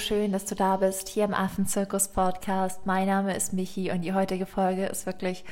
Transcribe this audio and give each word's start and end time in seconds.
schön, 0.00 0.32
dass 0.32 0.46
du 0.46 0.54
da 0.54 0.78
bist 0.78 1.08
hier 1.08 1.24
im 1.24 1.34
Affenzirkus 1.34 2.08
Podcast. 2.08 2.86
Mein 2.86 3.06
Name 3.06 3.36
ist 3.36 3.52
Michi 3.52 3.90
und 3.90 4.00
die 4.00 4.14
heutige 4.14 4.46
Folge 4.46 4.86
ist 4.86 5.04
wirklich 5.04 5.44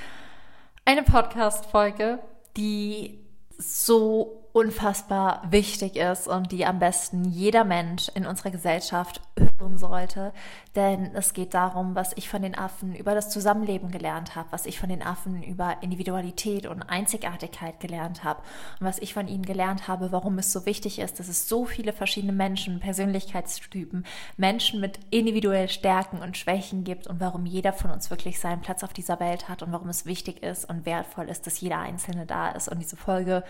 eine 0.86 1.02
Podcast-Folge, 1.02 2.18
die 2.56 3.20
so 3.58 4.47
unfassbar 4.58 5.42
wichtig 5.50 5.94
ist 5.94 6.26
und 6.26 6.50
die 6.50 6.66
am 6.66 6.80
besten 6.80 7.24
jeder 7.24 7.62
Mensch 7.62 8.08
in 8.16 8.26
unserer 8.26 8.50
Gesellschaft 8.50 9.20
hören 9.60 9.78
sollte. 9.78 10.32
Denn 10.74 11.14
es 11.14 11.32
geht 11.32 11.54
darum, 11.54 11.94
was 11.94 12.12
ich 12.16 12.28
von 12.28 12.42
den 12.42 12.58
Affen 12.58 12.96
über 12.96 13.14
das 13.14 13.30
Zusammenleben 13.30 13.92
gelernt 13.92 14.34
habe, 14.34 14.48
was 14.50 14.66
ich 14.66 14.80
von 14.80 14.88
den 14.88 15.00
Affen 15.00 15.44
über 15.44 15.76
Individualität 15.80 16.66
und 16.66 16.82
Einzigartigkeit 16.82 17.78
gelernt 17.78 18.24
habe 18.24 18.42
und 18.80 18.86
was 18.86 18.98
ich 18.98 19.14
von 19.14 19.28
ihnen 19.28 19.44
gelernt 19.44 19.86
habe, 19.86 20.10
warum 20.10 20.38
es 20.38 20.52
so 20.52 20.66
wichtig 20.66 20.98
ist, 20.98 21.20
dass 21.20 21.28
es 21.28 21.48
so 21.48 21.64
viele 21.64 21.92
verschiedene 21.92 22.32
Menschen, 22.32 22.80
Persönlichkeitstypen, 22.80 24.04
Menschen 24.36 24.80
mit 24.80 24.98
individuellen 25.10 25.68
Stärken 25.68 26.18
und 26.18 26.36
Schwächen 26.36 26.82
gibt 26.82 27.06
und 27.06 27.20
warum 27.20 27.46
jeder 27.46 27.72
von 27.72 27.92
uns 27.92 28.10
wirklich 28.10 28.40
seinen 28.40 28.62
Platz 28.62 28.82
auf 28.82 28.92
dieser 28.92 29.20
Welt 29.20 29.48
hat 29.48 29.62
und 29.62 29.70
warum 29.70 29.88
es 29.88 30.04
wichtig 30.04 30.42
ist 30.42 30.68
und 30.68 30.84
wertvoll 30.84 31.28
ist, 31.28 31.46
dass 31.46 31.60
jeder 31.60 31.78
Einzelne 31.78 32.26
da 32.26 32.48
ist. 32.50 32.68
Und 32.68 32.80
diese 32.80 32.96
Folge 32.96 33.44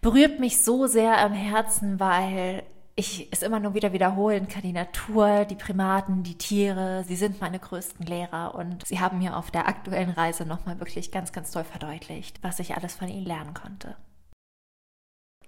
berührt 0.00 0.40
mich 0.40 0.62
so 0.62 0.86
sehr 0.86 1.18
am 1.18 1.32
Herzen, 1.32 2.00
weil 2.00 2.62
ich 2.96 3.28
es 3.30 3.42
immer 3.42 3.60
nur 3.60 3.74
wieder 3.74 3.92
wiederholen 3.92 4.48
kann. 4.48 4.62
Die 4.62 4.72
Natur, 4.72 5.44
die 5.44 5.54
Primaten, 5.54 6.22
die 6.22 6.36
Tiere, 6.36 7.04
sie 7.06 7.16
sind 7.16 7.40
meine 7.40 7.58
größten 7.58 8.06
Lehrer 8.06 8.54
und 8.54 8.86
sie 8.86 9.00
haben 9.00 9.18
mir 9.18 9.36
auf 9.36 9.50
der 9.50 9.68
aktuellen 9.68 10.10
Reise 10.10 10.44
nochmal 10.44 10.78
wirklich 10.80 11.10
ganz, 11.10 11.32
ganz 11.32 11.50
toll 11.50 11.64
verdeutlicht, 11.64 12.42
was 12.42 12.58
ich 12.58 12.76
alles 12.76 12.94
von 12.94 13.08
ihnen 13.08 13.26
lernen 13.26 13.54
konnte. 13.54 13.96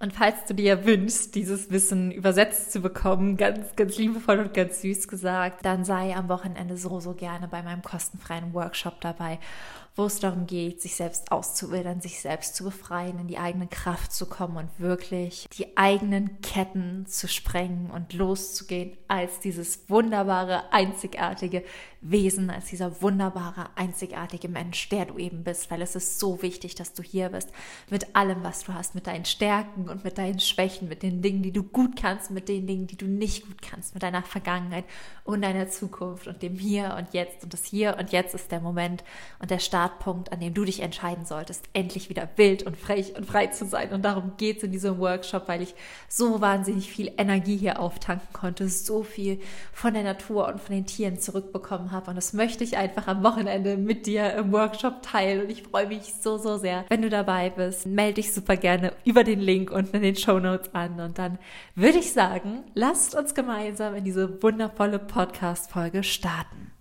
Und 0.03 0.13
falls 0.13 0.47
du 0.47 0.55
dir 0.55 0.85
wünschst, 0.85 1.33
dieses 1.37 1.71
Wissen 1.71 2.11
übersetzt 2.11 2.73
zu 2.73 2.81
bekommen, 2.81 3.37
ganz, 3.37 3.77
ganz 3.77 3.97
liebevoll 3.99 4.41
und 4.41 4.53
ganz 4.53 4.83
süß 4.83 5.07
gesagt, 5.07 5.65
dann 5.65 5.85
sei 5.85 6.17
am 6.17 6.29
Wochenende 6.29 6.77
so, 6.77 6.99
so 6.99 7.15
gerne 7.15 7.47
bei 7.47 7.63
meinem 7.63 7.83
kostenfreien 7.83 8.53
Workshop 8.53 9.01
dabei 9.01 9.39
wo 9.95 10.07
es 10.07 10.21
darum 10.21 10.47
geht, 10.47 10.81
sich 10.81 10.95
selbst 10.95 11.31
auszuwildern, 11.31 12.01
sich 12.01 12.21
selbst 12.21 12.57
zu 12.57 12.65
befreien, 12.65 13.19
in 13.19 13.29
die 13.29 13.39
eigene 13.39 13.67
Kraft 13.67 14.13
zu 14.13 14.27
kommen 14.27 14.57
und 14.57 14.71
wirklich 14.79 15.47
die 15.59 15.77
eigenen 15.77 16.41
Ketten 16.41 17.07
zu 17.07 17.29
sprengen 17.29 17.91
und 17.91 18.15
loszugehen 18.15 18.97
als 19.09 19.41
dieses 19.41 19.91
wunderbare, 19.91 20.73
einzigartige 20.73 21.63
Wesen, 22.01 22.51
als 22.51 22.67
dieser 22.67 23.03
wunderbare, 23.03 23.69
einzigartige 23.77 24.49
Mensch, 24.49 24.89
der 24.89 25.05
du 25.05 25.19
eben 25.19 25.45
bist, 25.45 25.71
weil 25.71 25.83
es 25.83 25.95
ist 25.95 26.19
so 26.19 26.41
wichtig, 26.43 26.75
dass 26.75 26.95
du 26.95 27.03
hier 27.03 27.29
bist 27.29 27.51
mit 27.91 28.17
allem, 28.17 28.43
was 28.43 28.65
du 28.65 28.73
hast, 28.73 28.95
mit 28.95 29.07
deinen 29.07 29.27
Stärken 29.27 29.89
und 29.89 30.05
mit 30.05 30.17
deinen 30.19 30.41
Schwächen, 30.41 30.89
mit 30.89 31.03
den 31.03 31.21
Dingen, 31.21 31.43
die 31.43 31.53
du 31.53 31.63
gut 31.63 31.97
kannst, 32.01 32.31
mit 32.31 32.49
den 32.49 32.67
Dingen, 32.67 32.87
die 32.87 32.97
du 32.97 33.07
nicht 33.07 33.47
gut 33.47 33.61
kannst, 33.63 33.95
mit 33.95 34.03
deiner 34.03 34.23
Vergangenheit 34.23 34.85
und 35.25 35.43
deiner 35.43 35.69
Zukunft 35.69 36.27
und 36.27 36.43
dem 36.43 36.57
Hier 36.57 36.97
und 36.99 37.13
Jetzt. 37.13 37.45
Und 37.45 37.53
das 37.53 37.65
Hier 37.65 37.97
und 37.99 38.11
Jetzt 38.11 38.35
ist 38.35 38.51
der 38.51 38.61
Moment 38.61 39.05
und 39.39 39.51
der 39.51 39.61
Start 39.61 39.82
Startpunkt, 39.83 40.31
an 40.33 40.39
dem 40.39 40.55
du 40.55 40.65
dich 40.65 40.81
entscheiden 40.81 41.25
solltest, 41.25 41.65
endlich 41.73 42.09
wieder 42.09 42.29
wild 42.37 42.63
und 42.63 42.77
frech 42.77 43.17
und 43.17 43.27
frei 43.27 43.49
zu 43.49 43.67
sein. 43.67 43.93
Und 43.93 44.05
darum 44.05 44.35
geht 44.37 44.59
es 44.59 44.63
in 44.63 44.71
diesem 44.71 44.99
Workshop, 44.99 45.49
weil 45.49 45.61
ich 45.61 45.75
so 46.09 46.41
wahnsinnig 46.41 46.89
viel 46.89 47.13
Energie 47.19 47.57
hier 47.57 47.81
auftanken 47.81 48.33
konnte, 48.33 48.69
so 48.69 49.03
viel 49.03 49.41
von 49.73 49.93
der 49.95 50.05
Natur 50.05 50.47
und 50.47 50.61
von 50.61 50.77
den 50.77 50.87
Tieren 50.87 51.19
zurückbekommen 51.19 51.91
habe. 51.91 52.11
Und 52.11 52.17
das 52.17 52.33
möchte 52.33 52.63
ich 52.63 52.77
einfach 52.77 53.09
am 53.09 53.25
Wochenende 53.25 53.77
mit 53.77 54.07
dir 54.07 54.35
im 54.35 54.53
Workshop 54.53 55.03
teilen. 55.03 55.43
Und 55.43 55.51
ich 55.51 55.65
freue 55.65 55.89
mich 55.89 56.15
so, 56.23 56.39
so 56.39 56.59
sehr, 56.59 56.85
wenn 56.89 57.03
du 57.03 57.11
dabei 57.11 57.51
bist. 57.51 57.87
Melde 57.87 58.15
dich 58.15 58.33
super 58.33 58.57
gerne 58.57 58.93
über 59.05 59.25
den 59.25 59.41
Link 59.41 59.73
unten 59.73 59.97
in 59.97 60.03
den 60.03 60.17
Show 60.17 60.39
Notes 60.39 60.73
an. 60.75 61.01
Und 61.01 61.19
dann 61.19 61.39
würde 61.75 61.99
ich 61.99 62.13
sagen, 62.13 62.63
lasst 62.75 63.17
uns 63.17 63.35
gemeinsam 63.35 63.97
in 63.97 64.05
diese 64.05 64.41
wundervolle 64.43 65.01
Podcast-Folge 65.01 66.05
starten. 66.05 66.72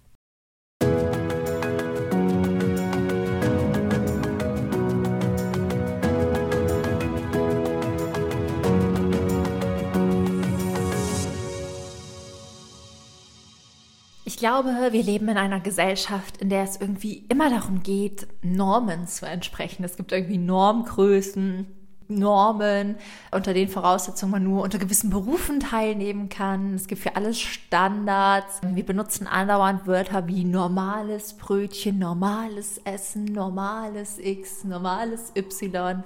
Glaube, 14.38 14.70
wir 14.92 15.04
leben 15.04 15.30
in 15.30 15.38
einer 15.38 15.60
Gesellschaft, 15.60 16.38
in 16.38 16.50
der 16.50 16.64
es 16.64 16.80
irgendwie 16.80 17.26
immer 17.30 17.50
darum 17.50 17.84
geht, 17.84 18.28
Normen 18.42 19.08
zu 19.08 19.26
entsprechen. 19.26 19.84
Es 19.84 19.98
gibt 19.98 20.12
irgendwie 20.12 20.38
Normgrößen, 20.38 21.68
Normen, 22.12 22.98
unter 23.32 23.54
den 23.54 23.70
Voraussetzungen 23.70 24.32
man 24.32 24.44
nur 24.44 24.64
unter 24.64 24.78
gewissen 24.78 25.10
Berufen 25.10 25.60
teilnehmen 25.60 26.30
kann. 26.30 26.76
Es 26.76 26.88
gibt 26.88 27.02
für 27.02 27.16
alles 27.16 27.40
Standards. 27.40 28.62
Wir 28.64 28.86
benutzen 28.86 29.28
andauernd 29.28 29.88
Wörter 29.88 30.28
wie 30.28 30.44
normales 30.44 31.34
Brötchen, 31.34 32.00
normales 32.00 32.80
Essen, 32.84 33.26
normales 33.26 34.20
X, 34.20 34.64
normales 34.64 35.32
Y. 35.36 36.04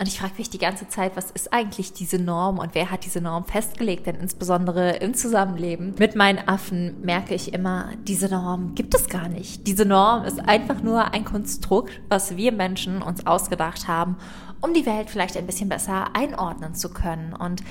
Und 0.00 0.08
ich 0.08 0.18
frage 0.18 0.34
mich 0.38 0.50
die 0.50 0.58
ganze 0.58 0.88
Zeit, 0.88 1.16
was 1.16 1.30
ist 1.30 1.52
eigentlich 1.52 1.92
diese 1.92 2.18
Norm 2.18 2.58
und 2.58 2.74
wer 2.74 2.90
hat 2.90 3.04
diese 3.04 3.20
Norm 3.20 3.44
festgelegt? 3.44 4.06
Denn 4.06 4.16
insbesondere 4.16 4.96
im 4.96 5.14
Zusammenleben 5.14 5.94
mit 5.98 6.16
meinen 6.16 6.48
Affen 6.48 7.00
merke 7.02 7.34
ich 7.34 7.54
immer, 7.54 7.90
diese 8.02 8.28
Norm 8.28 8.74
gibt 8.74 8.94
es 8.94 9.08
gar 9.08 9.28
nicht. 9.28 9.68
Diese 9.68 9.84
Norm 9.84 10.24
ist 10.24 10.40
einfach 10.40 10.82
nur 10.82 11.12
ein 11.12 11.24
Konstrukt, 11.24 12.00
was 12.08 12.36
wir 12.36 12.50
Menschen 12.50 13.02
uns 13.02 13.24
ausgedacht 13.24 13.86
haben, 13.86 14.16
um 14.60 14.74
die 14.74 14.84
Welt 14.84 15.10
vielleicht 15.10 15.36
ein 15.36 15.46
bisschen 15.46 15.68
besser 15.68 16.16
einordnen 16.16 16.74
zu 16.74 16.88
können. 16.92 17.32
Und 17.32 17.62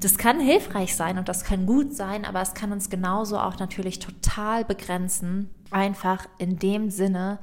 das 0.00 0.18
kann 0.18 0.40
hilfreich 0.40 0.96
sein 0.96 1.16
und 1.16 1.28
das 1.28 1.44
kann 1.44 1.66
gut 1.66 1.94
sein, 1.94 2.24
aber 2.24 2.40
es 2.40 2.54
kann 2.54 2.72
uns 2.72 2.90
genauso 2.90 3.38
auch 3.38 3.58
natürlich 3.60 4.00
total 4.00 4.64
begrenzen. 4.64 5.50
Einfach 5.70 6.26
in 6.38 6.58
dem 6.58 6.90
Sinne, 6.90 7.38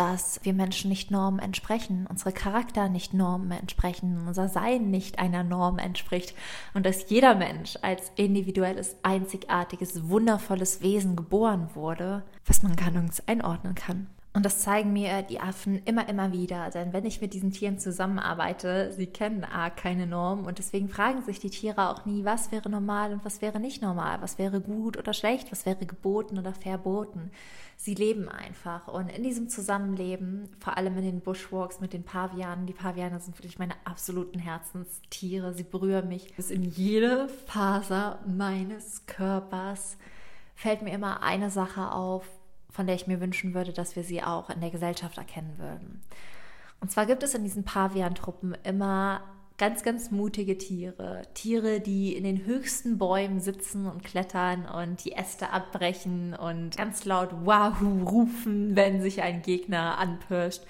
dass 0.00 0.40
wir 0.44 0.54
Menschen 0.54 0.88
nicht 0.88 1.10
Normen 1.10 1.40
entsprechen, 1.40 2.06
unsere 2.08 2.32
Charakter 2.32 2.88
nicht 2.88 3.12
Normen 3.12 3.50
entsprechen, 3.50 4.26
unser 4.26 4.48
Sein 4.48 4.90
nicht 4.90 5.18
einer 5.18 5.44
Norm 5.44 5.78
entspricht 5.78 6.34
und 6.72 6.86
dass 6.86 7.10
jeder 7.10 7.34
Mensch 7.34 7.76
als 7.82 8.10
individuelles, 8.16 8.96
einzigartiges, 9.02 10.08
wundervolles 10.08 10.80
Wesen 10.80 11.16
geboren 11.16 11.68
wurde, 11.74 12.22
was 12.46 12.62
man 12.62 12.76
gar 12.76 12.90
nirgends 12.90 13.22
einordnen 13.28 13.74
kann. 13.74 14.06
Und 14.32 14.46
das 14.46 14.60
zeigen 14.60 14.92
mir 14.92 15.22
die 15.22 15.40
Affen 15.40 15.82
immer, 15.86 16.08
immer 16.08 16.32
wieder. 16.32 16.70
Denn 16.70 16.92
wenn 16.92 17.04
ich 17.04 17.20
mit 17.20 17.34
diesen 17.34 17.50
Tieren 17.50 17.80
zusammenarbeite, 17.80 18.92
sie 18.92 19.08
kennen 19.08 19.42
A, 19.42 19.70
keine 19.70 20.06
Norm 20.06 20.46
und 20.46 20.58
deswegen 20.58 20.88
fragen 20.88 21.22
sich 21.22 21.40
die 21.40 21.50
Tiere 21.50 21.90
auch 21.90 22.04
nie, 22.06 22.24
was 22.24 22.52
wäre 22.52 22.70
normal 22.70 23.12
und 23.12 23.24
was 23.24 23.42
wäre 23.42 23.58
nicht 23.58 23.82
normal, 23.82 24.22
was 24.22 24.38
wäre 24.38 24.60
gut 24.60 24.96
oder 24.96 25.14
schlecht, 25.14 25.50
was 25.50 25.66
wäre 25.66 25.84
geboten 25.84 26.38
oder 26.38 26.52
verboten. 26.52 27.32
Sie 27.76 27.94
leben 27.94 28.28
einfach. 28.28 28.86
Und 28.86 29.08
in 29.08 29.24
diesem 29.24 29.48
Zusammenleben, 29.48 30.48
vor 30.60 30.76
allem 30.76 30.96
in 30.98 31.04
den 31.04 31.20
Bushwalks 31.22 31.80
mit 31.80 31.92
den 31.92 32.04
Pavianen, 32.04 32.66
die 32.66 32.72
Paviane 32.72 33.18
sind 33.18 33.36
wirklich 33.36 33.58
meine 33.58 33.74
absoluten 33.84 34.38
Herzenstiere. 34.38 35.54
Sie 35.54 35.64
berühren 35.64 36.06
mich 36.06 36.36
bis 36.36 36.52
in 36.52 36.62
jede 36.62 37.28
Faser 37.46 38.20
meines 38.28 39.06
Körpers. 39.06 39.96
Fällt 40.54 40.82
mir 40.82 40.92
immer 40.92 41.24
eine 41.24 41.50
Sache 41.50 41.90
auf, 41.90 42.26
von 42.70 42.86
der 42.86 42.94
ich 42.96 43.06
mir 43.06 43.20
wünschen 43.20 43.54
würde, 43.54 43.72
dass 43.72 43.96
wir 43.96 44.04
sie 44.04 44.22
auch 44.22 44.50
in 44.50 44.60
der 44.60 44.70
Gesellschaft 44.70 45.18
erkennen 45.18 45.54
würden. 45.58 46.02
Und 46.80 46.90
zwar 46.90 47.06
gibt 47.06 47.22
es 47.22 47.34
in 47.34 47.44
diesen 47.44 47.64
Pavian-Truppen 47.64 48.56
immer 48.64 49.22
ganz, 49.58 49.82
ganz 49.82 50.10
mutige 50.10 50.56
Tiere. 50.56 51.22
Tiere, 51.34 51.80
die 51.80 52.16
in 52.16 52.24
den 52.24 52.46
höchsten 52.46 52.96
Bäumen 52.96 53.40
sitzen 53.40 53.86
und 53.86 54.02
klettern 54.02 54.64
und 54.64 55.04
die 55.04 55.12
Äste 55.12 55.50
abbrechen 55.50 56.34
und 56.34 56.78
ganz 56.78 57.04
laut 57.04 57.28
Wahoo 57.44 58.04
rufen, 58.08 58.74
wenn 58.74 59.02
sich 59.02 59.20
ein 59.20 59.42
Gegner 59.42 59.98
anpirscht. 59.98 60.62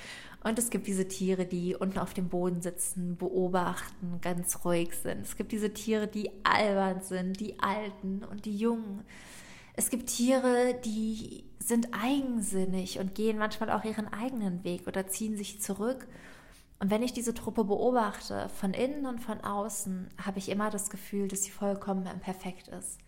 Und 0.42 0.58
es 0.58 0.70
gibt 0.70 0.88
diese 0.88 1.06
Tiere, 1.06 1.44
die 1.44 1.76
unten 1.76 2.00
auf 2.00 2.14
dem 2.14 2.28
Boden 2.28 2.62
sitzen, 2.62 3.16
beobachten, 3.16 4.18
ganz 4.22 4.64
ruhig 4.64 4.94
sind. 4.94 5.20
Es 5.20 5.36
gibt 5.36 5.52
diese 5.52 5.72
Tiere, 5.72 6.08
die 6.08 6.30
albern 6.42 7.00
sind, 7.02 7.38
die 7.38 7.60
Alten 7.60 8.24
und 8.24 8.44
die 8.44 8.56
Jungen. 8.56 9.04
Es 9.74 9.90
gibt 9.90 10.08
Tiere, 10.08 10.74
die 10.84 11.44
sind 11.58 11.88
eigensinnig 11.92 12.98
und 12.98 13.14
gehen 13.14 13.38
manchmal 13.38 13.70
auch 13.70 13.84
ihren 13.84 14.12
eigenen 14.12 14.64
Weg 14.64 14.86
oder 14.86 15.06
ziehen 15.06 15.36
sich 15.36 15.60
zurück. 15.60 16.06
Und 16.80 16.90
wenn 16.90 17.02
ich 17.02 17.12
diese 17.12 17.34
Truppe 17.34 17.64
beobachte, 17.64 18.48
von 18.48 18.72
innen 18.72 19.06
und 19.06 19.20
von 19.20 19.40
außen, 19.40 20.08
habe 20.24 20.38
ich 20.38 20.48
immer 20.48 20.70
das 20.70 20.88
Gefühl, 20.90 21.28
dass 21.28 21.44
sie 21.44 21.50
vollkommen 21.50 22.08
perfekt 22.20 22.68
ist, 22.68 22.98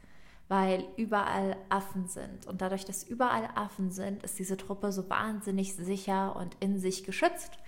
weil 0.49 0.85
überall 0.97 1.57
Affen 1.71 2.07
sind. 2.07 2.47
Und 2.47 2.61
dadurch, 2.61 2.85
dass 2.85 3.03
überall 3.03 3.49
Affen 3.55 3.91
sind, 3.91 4.23
ist 4.23 4.39
diese 4.39 4.59
Truppe 4.59 4.93
so 4.93 5.09
wahnsinnig 5.09 5.75
sicher 5.75 6.37
und 6.37 6.55
in 6.61 6.79
sich 6.79 7.03
geschützt. 7.03 7.59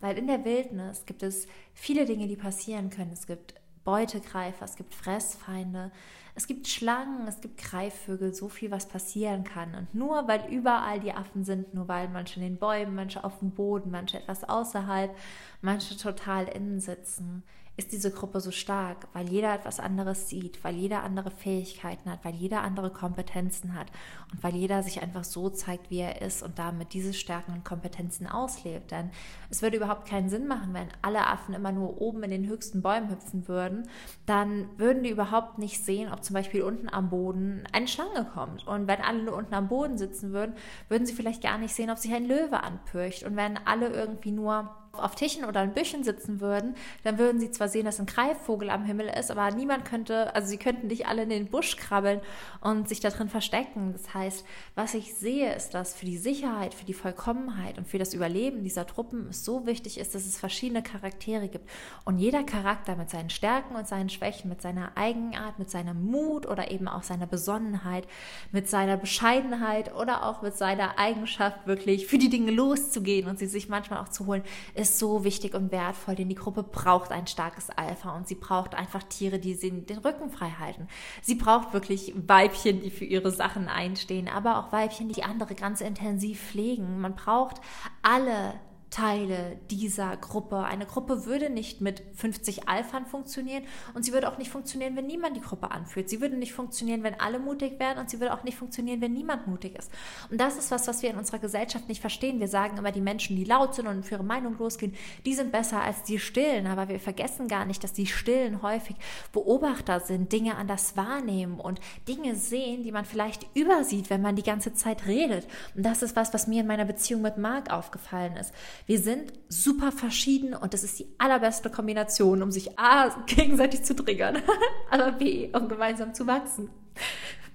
Weil 0.00 0.16
in 0.16 0.26
der 0.26 0.46
Wildnis 0.46 1.04
gibt 1.04 1.22
es 1.22 1.46
viele 1.74 2.06
Dinge, 2.06 2.26
die 2.26 2.36
passieren 2.36 2.88
können. 2.88 3.12
Es 3.12 3.26
gibt 3.26 3.59
Beutegreifer, 3.84 4.64
es 4.64 4.76
gibt 4.76 4.94
Fressfeinde, 4.94 5.90
es 6.34 6.46
gibt 6.46 6.68
Schlangen, 6.68 7.26
es 7.26 7.40
gibt 7.40 7.58
Greifvögel, 7.58 8.32
so 8.32 8.48
viel, 8.48 8.70
was 8.70 8.88
passieren 8.88 9.44
kann. 9.44 9.74
Und 9.74 9.94
nur 9.94 10.28
weil 10.28 10.46
überall 10.50 11.00
die 11.00 11.12
Affen 11.12 11.44
sind, 11.44 11.74
nur 11.74 11.88
weil 11.88 12.08
manche 12.08 12.40
in 12.40 12.46
den 12.46 12.58
Bäumen, 12.58 12.94
manche 12.94 13.24
auf 13.24 13.40
dem 13.40 13.50
Boden, 13.50 13.90
manche 13.90 14.18
etwas 14.18 14.48
außerhalb, 14.48 15.14
manche 15.60 15.96
total 15.96 16.46
innen 16.48 16.80
sitzen, 16.80 17.42
ist 17.76 17.92
diese 17.92 18.10
Gruppe 18.10 18.40
so 18.40 18.50
stark, 18.50 19.08
weil 19.14 19.28
jeder 19.28 19.54
etwas 19.54 19.80
anderes 19.80 20.28
sieht, 20.28 20.62
weil 20.64 20.74
jeder 20.74 21.02
andere 21.02 21.30
Fähigkeiten 21.30 22.10
hat, 22.10 22.24
weil 22.24 22.34
jeder 22.34 22.62
andere 22.62 22.90
Kompetenzen 22.90 23.74
hat 23.74 23.86
und 24.32 24.42
weil 24.42 24.54
jeder 24.54 24.82
sich 24.82 25.02
einfach 25.02 25.24
so 25.24 25.48
zeigt, 25.48 25.90
wie 25.90 26.00
er 26.00 26.20
ist 26.20 26.42
und 26.42 26.58
damit 26.58 26.92
diese 26.92 27.14
Stärken 27.14 27.52
und 27.52 27.64
Kompetenzen 27.64 28.26
auslebt. 28.26 28.90
Denn 28.90 29.10
es 29.48 29.62
würde 29.62 29.78
überhaupt 29.78 30.06
keinen 30.06 30.28
Sinn 30.28 30.46
machen, 30.46 30.74
wenn 30.74 30.88
alle 31.00 31.26
Affen 31.26 31.54
immer 31.54 31.72
nur 31.72 32.00
oben 32.00 32.22
in 32.22 32.30
den 32.30 32.46
höchsten 32.46 32.82
Bäumen 32.82 33.08
hüpfen 33.08 33.48
würden, 33.48 33.88
dann 34.26 34.68
würden 34.76 35.02
die 35.02 35.10
überhaupt 35.10 35.58
nicht 35.58 35.82
sehen, 35.82 36.12
ob 36.12 36.22
zum 36.22 36.34
Beispiel 36.34 36.62
unten 36.62 36.88
am 36.88 37.08
Boden 37.08 37.64
eine 37.72 37.88
Schlange 37.88 38.26
kommt. 38.26 38.66
Und 38.66 38.88
wenn 38.88 39.00
alle 39.00 39.22
nur 39.22 39.36
unten 39.36 39.54
am 39.54 39.68
Boden 39.68 39.96
sitzen 39.96 40.32
würden, 40.32 40.54
würden 40.88 41.06
sie 41.06 41.14
vielleicht 41.14 41.42
gar 41.42 41.56
nicht 41.56 41.74
sehen, 41.74 41.90
ob 41.90 41.98
sich 41.98 42.12
ein 42.12 42.26
Löwe 42.26 42.62
anpürcht. 42.62 43.22
Und 43.22 43.36
wenn 43.36 43.56
alle 43.66 43.88
irgendwie 43.88 44.32
nur 44.32 44.70
auf 44.92 45.14
Tischen 45.14 45.44
oder 45.44 45.62
in 45.62 45.72
Büschen 45.72 46.04
sitzen 46.04 46.40
würden, 46.40 46.74
dann 47.04 47.18
würden 47.18 47.40
sie 47.40 47.50
zwar 47.50 47.68
sehen, 47.68 47.84
dass 47.84 48.00
ein 48.00 48.06
Greifvogel 48.06 48.70
am 48.70 48.84
Himmel 48.84 49.08
ist, 49.08 49.30
aber 49.30 49.50
niemand 49.50 49.84
könnte, 49.84 50.34
also 50.34 50.48
sie 50.48 50.58
könnten 50.58 50.88
nicht 50.88 51.06
alle 51.06 51.22
in 51.22 51.30
den 51.30 51.46
Busch 51.46 51.76
krabbeln 51.76 52.20
und 52.60 52.88
sich 52.88 53.00
da 53.00 53.10
drin 53.10 53.28
verstecken. 53.28 53.92
Das 53.92 54.12
heißt, 54.14 54.44
was 54.74 54.94
ich 54.94 55.14
sehe, 55.14 55.54
ist, 55.54 55.74
dass 55.74 55.94
für 55.94 56.06
die 56.06 56.18
Sicherheit, 56.18 56.74
für 56.74 56.84
die 56.84 56.94
Vollkommenheit 56.94 57.78
und 57.78 57.86
für 57.86 57.98
das 57.98 58.14
Überleben 58.14 58.62
dieser 58.62 58.86
Truppen 58.86 59.28
es 59.30 59.44
so 59.44 59.66
wichtig 59.66 59.98
ist, 59.98 60.14
dass 60.14 60.26
es 60.26 60.38
verschiedene 60.38 60.82
Charaktere 60.82 61.48
gibt. 61.48 61.68
Und 62.04 62.18
jeder 62.18 62.42
Charakter 62.42 62.96
mit 62.96 63.10
seinen 63.10 63.30
Stärken 63.30 63.76
und 63.76 63.86
seinen 63.86 64.08
Schwächen, 64.08 64.48
mit 64.48 64.60
seiner 64.60 64.96
Eigenart, 64.96 65.58
mit 65.58 65.70
seinem 65.70 66.04
Mut 66.04 66.46
oder 66.46 66.70
eben 66.70 66.88
auch 66.88 67.02
seiner 67.02 67.26
Besonnenheit, 67.26 68.06
mit 68.50 68.68
seiner 68.68 68.96
Bescheidenheit 68.96 69.94
oder 69.94 70.24
auch 70.24 70.42
mit 70.42 70.56
seiner 70.56 70.98
Eigenschaft, 70.98 71.66
wirklich 71.66 72.06
für 72.06 72.18
die 72.18 72.28
Dinge 72.28 72.50
loszugehen 72.50 73.28
und 73.28 73.38
sie 73.38 73.46
sich 73.46 73.68
manchmal 73.68 74.00
auch 74.00 74.08
zu 74.08 74.26
holen, 74.26 74.42
ist 74.74 74.89
so 74.98 75.24
wichtig 75.24 75.54
und 75.54 75.72
wertvoll, 75.72 76.14
denn 76.14 76.28
die 76.28 76.34
Gruppe 76.34 76.62
braucht 76.62 77.12
ein 77.12 77.26
starkes 77.26 77.70
Alpha 77.70 78.14
und 78.16 78.26
sie 78.26 78.34
braucht 78.34 78.74
einfach 78.74 79.02
Tiere, 79.02 79.38
die 79.38 79.54
sie 79.54 79.70
den 79.70 79.98
Rücken 79.98 80.30
frei 80.30 80.50
halten. 80.58 80.88
Sie 81.22 81.34
braucht 81.34 81.72
wirklich 81.72 82.12
Weibchen, 82.26 82.80
die 82.80 82.90
für 82.90 83.04
ihre 83.04 83.30
Sachen 83.30 83.68
einstehen, 83.68 84.28
aber 84.28 84.58
auch 84.58 84.72
Weibchen, 84.72 85.08
die 85.08 85.22
andere 85.22 85.54
ganz 85.54 85.80
intensiv 85.80 86.40
pflegen. 86.40 87.00
Man 87.00 87.14
braucht 87.14 87.60
alle 88.02 88.54
Teile 88.90 89.56
dieser 89.70 90.16
Gruppe. 90.16 90.58
Eine 90.58 90.84
Gruppe 90.84 91.24
würde 91.24 91.48
nicht 91.48 91.80
mit 91.80 92.02
50 92.14 92.68
Alphan 92.68 93.06
funktionieren 93.06 93.62
und 93.94 94.04
sie 94.04 94.12
würde 94.12 94.30
auch 94.30 94.36
nicht 94.36 94.50
funktionieren, 94.50 94.96
wenn 94.96 95.06
niemand 95.06 95.36
die 95.36 95.40
Gruppe 95.40 95.70
anführt. 95.70 96.10
Sie 96.10 96.20
würde 96.20 96.36
nicht 96.36 96.52
funktionieren, 96.52 97.04
wenn 97.04 97.18
alle 97.20 97.38
mutig 97.38 97.78
wären 97.78 97.98
und 97.98 98.10
sie 98.10 98.18
würde 98.18 98.34
auch 98.34 98.42
nicht 98.42 98.58
funktionieren, 98.58 99.00
wenn 99.00 99.12
niemand 99.12 99.46
mutig 99.46 99.78
ist. 99.78 99.92
Und 100.28 100.40
das 100.40 100.56
ist 100.56 100.72
was, 100.72 100.88
was 100.88 101.02
wir 101.02 101.10
in 101.10 101.16
unserer 101.16 101.38
Gesellschaft 101.38 101.88
nicht 101.88 102.00
verstehen. 102.00 102.40
Wir 102.40 102.48
sagen 102.48 102.78
immer, 102.78 102.90
die 102.90 103.00
Menschen, 103.00 103.36
die 103.36 103.44
laut 103.44 103.76
sind 103.76 103.86
und 103.86 104.04
für 104.04 104.16
ihre 104.16 104.24
Meinung 104.24 104.58
losgehen, 104.58 104.94
die 105.24 105.34
sind 105.34 105.52
besser 105.52 105.80
als 105.80 106.02
die 106.02 106.18
Stillen. 106.18 106.66
Aber 106.66 106.88
wir 106.88 106.98
vergessen 106.98 107.46
gar 107.46 107.66
nicht, 107.66 107.84
dass 107.84 107.92
die 107.92 108.06
Stillen 108.06 108.60
häufig 108.62 108.96
Beobachter 109.32 110.00
sind, 110.00 110.32
Dinge 110.32 110.56
anders 110.56 110.96
wahrnehmen 110.96 111.60
und 111.60 111.80
Dinge 112.08 112.34
sehen, 112.34 112.82
die 112.82 112.92
man 112.92 113.04
vielleicht 113.04 113.46
übersieht, 113.54 114.10
wenn 114.10 114.20
man 114.20 114.34
die 114.34 114.42
ganze 114.42 114.74
Zeit 114.74 115.06
redet. 115.06 115.46
Und 115.76 115.86
das 115.86 116.02
ist 116.02 116.16
was, 116.16 116.34
was 116.34 116.48
mir 116.48 116.62
in 116.62 116.66
meiner 116.66 116.84
Beziehung 116.84 117.22
mit 117.22 117.38
Marc 117.38 117.70
aufgefallen 117.70 118.36
ist. 118.36 118.52
Wir 118.86 118.98
sind 118.98 119.32
super 119.48 119.92
verschieden 119.92 120.54
und 120.54 120.74
das 120.74 120.84
ist 120.84 120.98
die 120.98 121.06
allerbeste 121.18 121.70
Kombination, 121.70 122.42
um 122.42 122.50
sich 122.50 122.78
A, 122.78 123.08
gegenseitig 123.26 123.82
zu 123.82 123.94
triggern, 123.94 124.38
aber 124.90 125.12
B, 125.12 125.50
um 125.54 125.68
gemeinsam 125.68 126.14
zu 126.14 126.26
wachsen. 126.26 126.70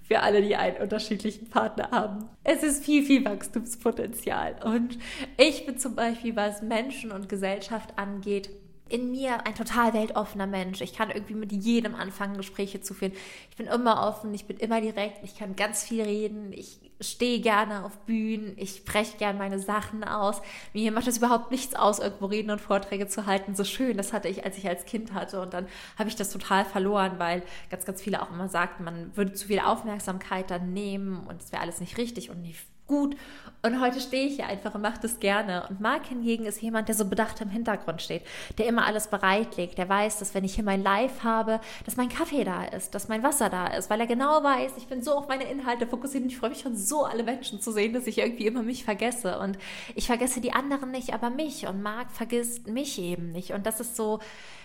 Für 0.04 0.20
alle, 0.20 0.42
die 0.42 0.56
einen 0.56 0.78
unterschiedlichen 0.78 1.50
Partner 1.50 1.90
haben. 1.90 2.30
Es 2.44 2.62
ist 2.62 2.86
viel, 2.86 3.04
viel 3.04 3.26
Wachstumspotenzial. 3.26 4.58
Und 4.64 5.00
ich 5.36 5.66
bin 5.66 5.80
zum 5.80 5.96
Beispiel, 5.96 6.36
was 6.36 6.62
Menschen 6.62 7.12
und 7.12 7.28
Gesellschaft 7.28 7.98
angeht, 7.98 8.52
in 8.88 9.10
mir 9.12 9.46
ein 9.48 9.56
total 9.56 9.94
weltoffener 9.94 10.48
Mensch. 10.48 10.82
Ich 10.82 10.94
kann 10.94 11.10
irgendwie 11.10 11.34
mit 11.34 11.52
jedem 11.52 11.96
anfangen, 11.96 12.38
Gespräche 12.38 12.82
zu 12.82 12.94
führen. 12.94 13.14
Ich 13.50 13.58
bin 13.58 13.66
immer 13.66 14.08
offen, 14.08 14.34
ich 14.34 14.46
bin 14.46 14.58
immer 14.58 14.80
direkt, 14.80 15.24
ich 15.24 15.38
kann 15.38 15.56
ganz 15.56 15.84
viel 15.84 16.04
reden, 16.04 16.54
ich 16.54 16.85
stehe 17.02 17.40
gerne 17.42 17.84
auf 17.86 17.98
Bühnen, 18.00 18.54
ich 18.58 18.78
spreche 18.78 19.18
gerne 19.18 19.38
meine 19.38 19.60
Sachen 19.60 20.04
aus. 20.04 20.42
Mir 20.74 20.92
macht 20.92 21.08
es 21.08 21.18
überhaupt 21.18 21.52
nichts 21.52 21.76
aus, 21.76 22.00
irgendwo 22.00 22.26
reden 22.28 22.52
und 22.52 22.62
Vorträge 22.62 23.08
zu 23.08 23.26
halten. 23.26 23.56
So 23.56 23.64
schön, 23.64 23.98
das 23.98 24.14
hatte 24.14 24.28
ich, 24.28 24.46
als 24.46 24.58
ich 24.58 24.68
als 24.68 24.86
Kind 24.86 25.14
hatte. 25.14 25.42
Und 25.42 25.54
dann 25.54 25.68
habe 25.98 26.10
ich 26.10 26.16
das 26.16 26.32
total 26.32 26.66
verloren, 26.66 27.14
weil 27.18 27.44
ganz, 27.70 27.86
ganz 27.86 28.02
viele 28.02 28.22
auch 28.22 28.32
immer 28.32 28.50
sagten, 28.50 28.84
man 28.84 29.16
würde 29.16 29.34
zu 29.34 29.48
viel 29.48 29.60
Aufmerksamkeit 29.60 30.50
dann 30.50 30.74
nehmen 30.74 31.26
und 31.28 31.42
es 31.42 31.52
wäre 31.52 31.62
alles 31.62 31.80
nicht 31.80 31.98
richtig 31.98 32.30
und 32.30 32.42
nicht 32.42 32.66
gut. 32.88 33.16
Und 33.62 33.82
heute 33.82 34.00
stehe 34.00 34.28
ich 34.28 34.36
hier 34.36 34.46
einfach 34.46 34.76
und 34.76 34.82
mache 34.82 35.00
das 35.02 35.20
gerne. 35.20 35.66
Und 35.68 35.82
Marc 35.82 36.06
hingegen 36.06 36.46
ist 36.46 36.62
jemand, 36.62 36.88
der 36.88 36.94
so 36.94 37.06
bedacht 37.06 37.42
im 37.42 37.50
Hintergrund 37.50 38.00
steht, 38.00 38.22
der 38.60 38.68
immer 38.68 38.86
alles 38.86 39.08
bereitlegt, 39.08 39.80
der 39.80 39.90
weiß, 39.90 40.20
dass 40.20 40.36
wenn 40.36 40.44
ich 40.44 40.54
hier 40.54 40.64
mein 40.64 40.84
Live 40.84 41.24
habe, 41.24 41.60
dass 41.84 41.98
mein 41.98 42.10
Kaffee 42.10 42.44
da 42.44 42.64
ist, 42.66 42.94
dass 42.94 43.08
mein 43.08 43.24
Wasser 43.24 43.50
da 43.50 43.68
ist, 43.68 43.90
weil 43.90 44.00
er 44.00 44.06
genau 44.06 44.44
weiß, 44.44 44.74
ich 44.78 44.86
bin 44.86 45.02
so 45.02 45.14
auf 45.14 45.28
meine 45.28 45.46
Inhalte 45.46 45.88
fokussiert 45.88 46.24
und 46.24 46.30
ich 46.30 46.38
freue 46.38 46.52
mich 46.52 46.60
schon 46.60 46.78
so, 46.78 47.06
alle 47.06 47.24
Menschen 47.24 47.60
zu 47.60 47.72
sehen, 47.72 47.94
dass 47.94 48.06
ich 48.06 48.20
irgendwie 48.20 48.46
immer 48.46 48.62
mich 48.62 48.84
vergesse. 48.84 49.40
Und 49.40 49.58
ich 49.96 50.06
vergesse 50.06 50.42
die 50.42 50.54
anderen 50.54 50.92
nicht, 50.92 51.14
aber 51.14 51.32
mich. 51.32 51.68
Und 51.68 51.82
Marc 51.82 52.12
vergisst 52.12 52.68
mich 52.68 53.02
eben 53.02 53.32
nicht. 53.32 53.52
Und 53.52 53.66
das 53.66 53.80
ist 53.80 53.96
so, 53.96 54.20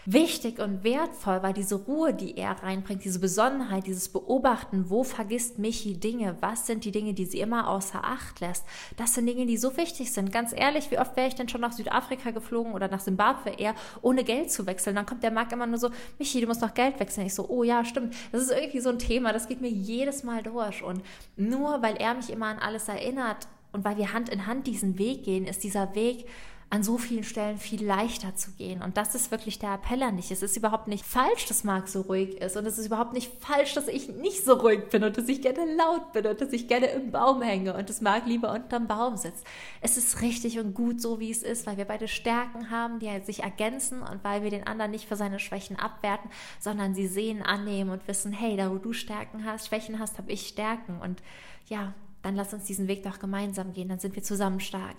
wichtig 0.06 0.58
und 0.58 0.82
wertvoll, 0.82 1.42
weil 1.42 1.52
diese 1.52 1.76
Ruhe, 1.76 2.14
die 2.14 2.36
er 2.36 2.62
reinbringt, 2.62 3.04
diese 3.04 3.18
Besonnenheit, 3.18 3.86
dieses 3.86 4.08
Beobachten, 4.08 4.88
wo 4.88 5.04
vergisst 5.04 5.58
Michi 5.58 5.98
Dinge, 5.98 6.36
was 6.40 6.66
sind 6.66 6.84
die 6.84 6.90
Dinge, 6.90 7.14
die 7.14 7.26
sie 7.26 7.40
immer 7.40 7.68
außer 7.68 8.02
Acht 8.10 8.40
lässt, 8.40 8.64
das 8.96 9.14
sind 9.14 9.26
Dinge, 9.26 9.46
die 9.46 9.56
so 9.56 9.76
wichtig 9.76 10.12
sind. 10.12 10.32
Ganz 10.32 10.52
ehrlich, 10.52 10.90
wie 10.90 10.98
oft 10.98 11.16
wäre 11.16 11.28
ich 11.28 11.36
denn 11.36 11.48
schon 11.48 11.60
nach 11.60 11.72
Südafrika 11.72 12.32
geflogen 12.32 12.72
oder 12.72 12.88
nach 12.88 13.00
Simbabwe 13.00 13.50
eher, 13.50 13.74
ohne 14.02 14.24
Geld 14.24 14.50
zu 14.50 14.66
wechseln? 14.66 14.96
Dann 14.96 15.06
kommt 15.06 15.22
der 15.22 15.30
Markt 15.30 15.52
immer 15.52 15.66
nur 15.66 15.78
so, 15.78 15.90
Michi, 16.18 16.40
du 16.40 16.48
musst 16.48 16.60
noch 16.60 16.74
Geld 16.74 16.98
wechseln. 16.98 17.26
Ich 17.26 17.34
so, 17.34 17.48
oh 17.48 17.62
ja, 17.62 17.84
stimmt. 17.84 18.14
Das 18.32 18.42
ist 18.42 18.50
irgendwie 18.50 18.80
so 18.80 18.90
ein 18.90 18.98
Thema, 18.98 19.32
das 19.32 19.46
geht 19.46 19.60
mir 19.60 19.70
jedes 19.70 20.24
Mal 20.24 20.42
durch. 20.42 20.82
Und 20.82 21.02
nur 21.36 21.82
weil 21.82 21.96
er 21.96 22.14
mich 22.14 22.30
immer 22.30 22.46
an 22.46 22.58
alles 22.58 22.88
erinnert 22.88 23.46
und 23.72 23.84
weil 23.84 23.96
wir 23.96 24.12
Hand 24.12 24.28
in 24.28 24.46
Hand 24.46 24.66
diesen 24.66 24.98
Weg 24.98 25.24
gehen, 25.24 25.46
ist 25.46 25.62
dieser 25.62 25.94
Weg 25.94 26.26
an 26.72 26.84
so 26.84 26.98
vielen 26.98 27.24
Stellen 27.24 27.58
viel 27.58 27.84
leichter 27.84 28.36
zu 28.36 28.52
gehen. 28.52 28.80
Und 28.80 28.96
das 28.96 29.16
ist 29.16 29.32
wirklich 29.32 29.58
der 29.58 29.74
Appell 29.74 30.04
an 30.04 30.16
dich. 30.16 30.30
Es 30.30 30.40
ist 30.40 30.56
überhaupt 30.56 30.86
nicht 30.86 31.04
falsch, 31.04 31.46
dass 31.46 31.64
Marc 31.64 31.88
so 31.88 32.02
ruhig 32.02 32.36
ist. 32.40 32.56
Und 32.56 32.64
es 32.64 32.78
ist 32.78 32.86
überhaupt 32.86 33.12
nicht 33.12 33.32
falsch, 33.42 33.74
dass 33.74 33.88
ich 33.88 34.08
nicht 34.08 34.44
so 34.44 34.54
ruhig 34.54 34.88
bin 34.88 35.02
und 35.02 35.18
dass 35.18 35.28
ich 35.28 35.42
gerne 35.42 35.74
laut 35.74 36.12
bin 36.12 36.24
und 36.26 36.40
dass 36.40 36.52
ich 36.52 36.68
gerne 36.68 36.86
im 36.86 37.10
Baum 37.10 37.42
hänge 37.42 37.76
und 37.76 37.88
dass 37.88 38.00
Marc 38.00 38.24
lieber 38.26 38.52
unterm 38.52 38.86
Baum 38.86 39.16
sitzt. 39.16 39.44
Es 39.80 39.96
ist 39.96 40.22
richtig 40.22 40.60
und 40.60 40.72
gut 40.72 41.00
so, 41.00 41.18
wie 41.18 41.32
es 41.32 41.42
ist, 41.42 41.66
weil 41.66 41.76
wir 41.76 41.86
beide 41.86 42.06
Stärken 42.06 42.70
haben, 42.70 43.00
die 43.00 43.10
sich 43.24 43.42
ergänzen 43.42 44.02
und 44.02 44.22
weil 44.22 44.44
wir 44.44 44.50
den 44.50 44.68
anderen 44.68 44.92
nicht 44.92 45.08
für 45.08 45.16
seine 45.16 45.40
Schwächen 45.40 45.76
abwerten, 45.76 46.30
sondern 46.60 46.94
sie 46.94 47.08
sehen, 47.08 47.42
annehmen 47.42 47.90
und 47.90 48.06
wissen, 48.06 48.32
hey, 48.32 48.56
da 48.56 48.70
wo 48.70 48.76
du 48.76 48.92
Stärken 48.92 49.44
hast, 49.44 49.66
Schwächen 49.66 49.98
hast, 49.98 50.18
habe 50.18 50.30
ich 50.30 50.46
Stärken. 50.46 51.00
Und 51.00 51.20
ja, 51.66 51.94
dann 52.22 52.36
lass 52.36 52.52
uns 52.52 52.64
diesen 52.64 52.88
Weg 52.88 53.02
doch 53.02 53.18
gemeinsam 53.18 53.72
gehen, 53.72 53.88
dann 53.88 53.98
sind 53.98 54.14
wir 54.14 54.22
zusammen 54.22 54.60
stark. 54.60 54.96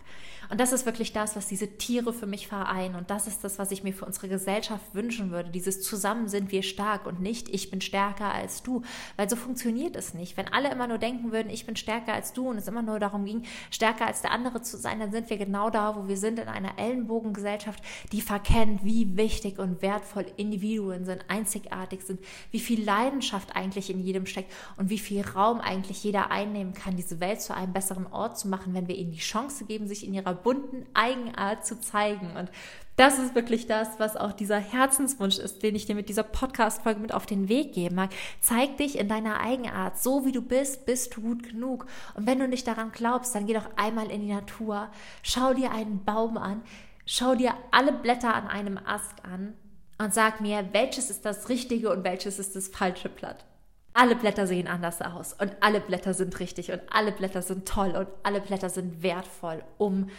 Und 0.50 0.60
das 0.60 0.74
ist 0.74 0.86
wirklich 0.86 1.14
das, 1.14 1.36
was 1.36 1.48
diese 1.48 1.78
Tiere 1.78 2.14
für 2.14 2.26
mich 2.26 2.48
vereinen. 2.48 2.96
Und 2.96 3.10
das 3.10 3.28
ist 3.28 3.44
das, 3.44 3.60
was 3.60 3.72
ich 3.72 3.84
mir 3.84 3.94
für 3.94 4.06
unsere 4.06 4.28
Gesellschaft 4.28 4.94
wünschen 4.94 5.32
würde. 5.32 5.50
Dieses 5.50 5.82
Zusammen 5.82 6.28
sind 6.28 6.52
wir 6.52 6.64
stark 6.64 7.06
und 7.06 7.22
nicht 7.22 7.48
ich 7.50 7.70
bin 7.72 7.80
stärker 7.80 8.34
als 8.34 8.64
du. 8.64 8.82
Weil 9.18 9.30
so 9.30 9.36
funktioniert 9.36 9.96
es 9.96 10.14
nicht. 10.14 10.36
Wenn 10.38 10.48
alle 10.48 10.72
immer 10.72 10.88
nur 10.88 10.98
denken 10.98 11.32
würden, 11.32 11.50
ich 11.50 11.66
bin 11.66 11.76
stärker 11.76 12.14
als 12.14 12.34
du 12.34 12.50
und 12.50 12.58
es 12.58 12.68
immer 12.68 12.82
nur 12.82 13.00
darum 13.00 13.26
ging, 13.26 13.44
stärker 13.70 14.08
als 14.08 14.22
der 14.22 14.32
andere 14.32 14.62
zu 14.62 14.78
sein, 14.78 15.00
dann 15.00 15.12
sind 15.12 15.30
wir 15.30 15.38
genau 15.38 15.70
da, 15.70 15.96
wo 15.96 16.08
wir 16.08 16.18
sind, 16.18 16.40
in 16.40 16.48
einer 16.48 16.78
Ellenbogengesellschaft, 16.78 17.84
die 18.12 18.22
verkennt, 18.22 18.84
wie 18.84 19.16
wichtig 19.16 19.60
und 19.60 19.82
wertvoll 19.82 20.26
Individuen 20.38 21.06
sind, 21.06 21.24
einzigartig 21.28 22.02
sind, 22.02 22.20
wie 22.52 22.60
viel 22.60 22.84
Leidenschaft 22.84 23.56
eigentlich 23.56 23.90
in 23.90 24.00
jedem 24.00 24.26
steckt 24.26 24.52
und 24.78 24.90
wie 24.90 25.00
viel 25.00 25.22
Raum 25.22 25.62
eigentlich 25.62 26.04
jeder 26.04 26.32
einnehmen 26.32 26.74
kann, 26.74 26.96
diese 26.96 27.11
Welt 27.20 27.42
zu 27.42 27.54
einem 27.54 27.74
besseren 27.74 28.08
Ort 28.08 28.38
zu 28.38 28.48
machen, 28.48 28.74
wenn 28.74 28.88
wir 28.88 28.96
ihnen 28.96 29.12
die 29.12 29.18
Chance 29.18 29.66
geben, 29.66 29.88
sich 29.88 30.06
in 30.06 30.14
ihrer 30.14 30.34
bunten 30.34 30.86
Eigenart 30.94 31.66
zu 31.66 31.80
zeigen. 31.80 32.36
Und 32.38 32.50
das 32.96 33.20
ist 33.20 33.36
wirklich 33.36 33.68
das, 33.68 34.00
was 34.00 34.16
auch 34.16 34.32
dieser 34.32 34.60
Herzenswunsch 34.60 35.40
ist, 35.40 35.64
den 35.64 35.76
ich 35.76 35.86
dir 35.86 35.96
mit 35.96 36.10
dieser 36.10 36.24
Podcast-Folge 36.24 37.00
mit 37.00 37.14
auf 37.14 37.26
den 37.26 37.50
Weg 37.50 37.74
geben 37.74 37.96
mag. 37.96 38.12
Zeig 38.40 38.78
dich 38.78 38.98
in 38.98 39.08
deiner 39.08 39.40
Eigenart. 39.40 39.98
So 39.98 40.26
wie 40.26 40.32
du 40.32 40.42
bist, 40.42 40.86
bist 40.86 41.16
du 41.16 41.22
gut 41.22 41.44
genug. 41.44 41.88
Und 42.14 42.28
wenn 42.28 42.40
du 42.40 42.48
nicht 42.48 42.68
daran 42.68 42.92
glaubst, 42.92 43.34
dann 43.34 43.48
geh 43.48 43.54
doch 43.54 43.70
einmal 43.76 44.12
in 44.12 44.22
die 44.22 44.34
Natur. 44.34 44.90
Schau 45.24 45.54
dir 45.54 45.72
einen 45.72 46.04
Baum 46.06 46.38
an. 46.38 46.62
Schau 47.06 47.36
dir 47.36 47.54
alle 47.72 47.92
Blätter 47.92 48.34
an 48.34 48.48
einem 48.48 48.78
Ast 48.78 49.26
an 49.26 49.54
und 49.98 50.14
sag 50.14 50.42
mir, 50.42 50.70
welches 50.72 51.10
ist 51.10 51.26
das 51.26 51.50
richtige 51.50 51.92
und 51.92 52.04
welches 52.04 52.40
ist 52.40 52.56
das 52.56 52.68
falsche 52.68 53.10
Blatt. 53.10 53.46
Alle 53.94 54.16
Blätter 54.16 54.48
sehen 54.48 54.68
anders 54.68 55.02
aus 55.02 55.34
und 55.34 55.52
alle 55.60 55.82
Blätter 55.82 56.14
sind 56.14 56.40
richtig 56.40 56.72
und 56.72 56.82
alle 56.90 57.12
Blätter 57.12 57.42
sind 57.42 57.68
toll 57.68 57.92
und 57.92 58.08
alle 58.24 58.40
Blätter 58.40 58.70
sind 58.70 59.04
wertvoll, 59.04 59.64
um 59.78 60.10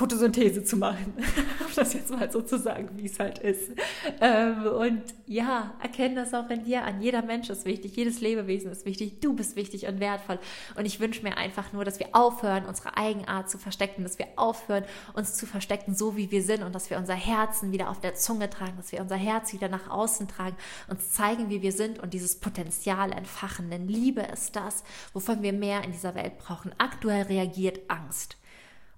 Photosynthese 0.00 0.64
zu 0.64 0.78
machen. 0.78 1.12
um 1.70 1.76
das 1.76 1.92
jetzt 1.92 2.10
mal 2.10 2.30
so 2.30 2.40
zu 2.40 2.58
sagen, 2.58 2.88
wie 2.94 3.04
es 3.04 3.18
halt 3.18 3.38
ist. 3.38 3.72
Ähm, 4.20 4.64
und 4.66 5.02
ja, 5.26 5.74
erkenne 5.82 6.14
das 6.14 6.32
auch 6.32 6.48
in 6.48 6.64
dir 6.64 6.84
an. 6.84 7.02
Jeder 7.02 7.20
Mensch 7.22 7.50
ist 7.50 7.66
wichtig, 7.66 7.96
jedes 7.96 8.22
Lebewesen 8.22 8.70
ist 8.70 8.86
wichtig, 8.86 9.20
du 9.20 9.34
bist 9.34 9.56
wichtig 9.56 9.86
und 9.86 10.00
wertvoll. 10.00 10.38
Und 10.74 10.86
ich 10.86 11.00
wünsche 11.00 11.22
mir 11.22 11.36
einfach 11.36 11.74
nur, 11.74 11.84
dass 11.84 11.98
wir 11.98 12.08
aufhören, 12.12 12.64
unsere 12.64 12.96
Eigenart 12.96 13.50
zu 13.50 13.58
verstecken, 13.58 14.02
dass 14.02 14.18
wir 14.18 14.26
aufhören, 14.36 14.84
uns 15.12 15.34
zu 15.34 15.44
verstecken, 15.44 15.94
so 15.94 16.16
wie 16.16 16.30
wir 16.30 16.42
sind 16.42 16.62
und 16.62 16.74
dass 16.74 16.88
wir 16.88 16.96
unser 16.96 17.14
Herzen 17.14 17.70
wieder 17.70 17.90
auf 17.90 18.00
der 18.00 18.14
Zunge 18.14 18.48
tragen, 18.48 18.78
dass 18.78 18.92
wir 18.92 19.02
unser 19.02 19.16
Herz 19.16 19.52
wieder 19.52 19.68
nach 19.68 19.90
außen 19.90 20.28
tragen, 20.28 20.56
uns 20.88 21.12
zeigen, 21.12 21.50
wie 21.50 21.60
wir 21.60 21.72
sind 21.72 21.98
und 21.98 22.14
dieses 22.14 22.40
Potenzial 22.40 23.12
entfachen. 23.12 23.68
Denn 23.68 23.86
Liebe 23.86 24.22
ist 24.22 24.56
das, 24.56 24.82
wovon 25.12 25.42
wir 25.42 25.52
mehr 25.52 25.84
in 25.84 25.92
dieser 25.92 26.14
Welt 26.14 26.38
brauchen. 26.38 26.72
Aktuell 26.78 27.24
reagiert 27.24 27.80
Angst. 27.88 28.39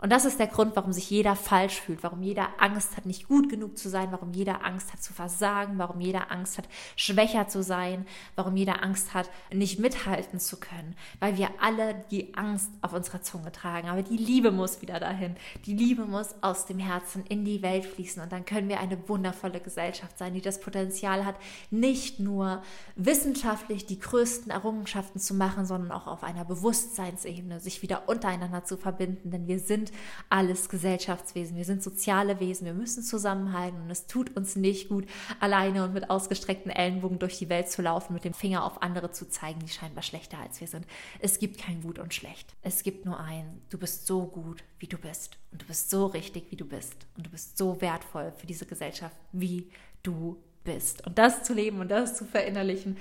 Und 0.02 0.10
das 0.10 0.24
ist 0.24 0.40
der 0.40 0.48
Grund, 0.48 0.74
warum 0.74 0.92
sich 0.92 1.08
jeder 1.08 1.36
falsch 1.36 1.80
fühlt, 1.80 2.02
warum 2.02 2.22
jeder 2.22 2.48
Angst 2.58 2.96
hat, 2.96 3.06
nicht 3.06 3.28
gut 3.28 3.48
genug 3.48 3.78
zu 3.78 3.88
sein, 3.88 4.10
warum 4.10 4.32
jeder 4.32 4.64
Angst 4.64 4.92
hat 4.92 5.00
zu 5.00 5.12
versagen, 5.12 5.78
warum 5.78 6.00
jeder 6.00 6.32
Angst 6.32 6.58
hat, 6.58 6.68
schwächer 6.96 7.46
zu 7.46 7.62
sein, 7.62 8.04
warum 8.34 8.56
jeder 8.56 8.82
Angst 8.82 9.14
hat, 9.14 9.30
nicht 9.52 9.78
mithalten 9.78 10.40
zu 10.40 10.58
können, 10.58 10.96
weil 11.20 11.38
wir 11.38 11.50
alle 11.60 12.04
die 12.10 12.34
Angst 12.34 12.68
auf 12.80 12.94
unserer 12.94 13.22
Zunge 13.22 13.52
tragen. 13.52 13.88
Aber 13.88 14.02
die 14.02 14.16
Liebe 14.16 14.50
muss 14.50 14.82
wieder 14.82 14.98
dahin. 14.98 15.36
Die 15.66 15.76
Liebe 15.76 16.04
muss 16.04 16.34
aus 16.40 16.66
dem 16.66 16.80
Herzen 16.80 17.24
in 17.28 17.44
die 17.44 17.62
Welt 17.62 17.86
fließen 17.86 18.20
und 18.20 18.32
dann 18.32 18.44
können 18.44 18.68
wir 18.68 18.80
eine 18.80 19.08
wundervolle 19.08 19.60
Gesellschaft 19.60 20.18
sein, 20.18 20.34
die 20.34 20.40
das 20.40 20.58
Potenzial 20.58 21.24
hat, 21.24 21.36
nicht 21.70 22.18
nur 22.18 22.60
wissenschaftlich 22.96 23.86
die 23.86 24.00
größten 24.00 24.50
Errungenschaften 24.50 25.20
zu 25.20 25.34
machen, 25.34 25.64
sondern 25.64 25.92
auch 25.92 26.08
auf 26.08 26.24
einer 26.24 26.44
Bewusstseinsebene 26.44 27.60
sich 27.60 27.82
wieder 27.82 28.08
untereinander 28.08 28.64
zu 28.64 28.76
verbinden, 28.76 29.30
denn 29.30 29.46
wir 29.46 29.60
sind 29.60 29.91
alles 30.28 30.68
Gesellschaftswesen, 30.68 31.56
wir 31.56 31.64
sind 31.64 31.82
soziale 31.82 32.40
Wesen, 32.40 32.66
wir 32.66 32.74
müssen 32.74 33.02
zusammenhalten 33.02 33.80
und 33.82 33.90
es 33.90 34.06
tut 34.06 34.36
uns 34.36 34.56
nicht 34.56 34.88
gut, 34.88 35.06
alleine 35.40 35.84
und 35.84 35.94
mit 35.94 36.10
ausgestreckten 36.10 36.70
Ellenbogen 36.70 37.18
durch 37.18 37.38
die 37.38 37.48
Welt 37.48 37.70
zu 37.70 37.82
laufen, 37.82 38.14
mit 38.14 38.24
dem 38.24 38.34
Finger 38.34 38.64
auf 38.64 38.82
andere 38.82 39.10
zu 39.10 39.28
zeigen, 39.28 39.60
die 39.60 39.68
scheinbar 39.68 40.02
schlechter 40.02 40.38
als 40.38 40.60
wir 40.60 40.68
sind. 40.68 40.86
Es 41.20 41.38
gibt 41.38 41.58
kein 41.58 41.82
Gut 41.82 41.98
und 41.98 42.14
Schlecht. 42.14 42.54
Es 42.62 42.82
gibt 42.82 43.04
nur 43.04 43.18
ein, 43.20 43.62
du 43.70 43.78
bist 43.78 44.06
so 44.06 44.26
gut, 44.26 44.62
wie 44.78 44.86
du 44.86 44.98
bist 44.98 45.38
und 45.50 45.62
du 45.62 45.66
bist 45.66 45.90
so 45.90 46.06
richtig, 46.06 46.50
wie 46.50 46.56
du 46.56 46.64
bist 46.64 47.06
und 47.16 47.26
du 47.26 47.30
bist 47.30 47.58
so 47.58 47.80
wertvoll 47.80 48.32
für 48.36 48.46
diese 48.46 48.66
Gesellschaft, 48.66 49.16
wie 49.32 49.70
du 50.02 50.36
bist. 50.64 51.06
Und 51.06 51.18
das 51.18 51.42
zu 51.42 51.54
leben 51.54 51.80
und 51.80 51.90
das 51.90 52.16
zu 52.16 52.24
verinnerlichen, 52.24 52.96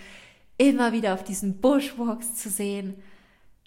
immer 0.57 0.91
wieder 0.91 1.13
auf 1.13 1.23
diesen 1.23 1.59
Bushwalks 1.59 2.35
zu 2.35 2.49
sehen, 2.49 2.95